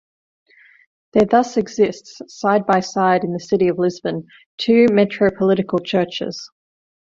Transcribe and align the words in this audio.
There 1.13 1.27
thus 1.27 1.57
existed 1.57 2.27
side 2.31 2.65
by 2.65 2.79
side 2.79 3.23
in 3.23 3.33
the 3.33 3.39
city 3.39 3.67
of 3.67 3.77
Lisbon 3.77 4.27
two 4.57 4.87
metropolitical 4.91 5.77
churches. 5.77 6.49